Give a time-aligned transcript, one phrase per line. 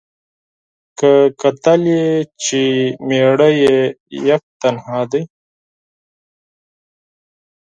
[0.99, 2.07] که کتل یې
[2.43, 2.61] چي
[3.07, 3.77] مېړه یې
[4.27, 5.23] یک تنها دی